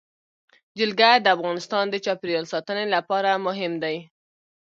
[0.77, 3.97] جلګه د افغانستان د چاپیریال ساتنې لپاره مهم دي.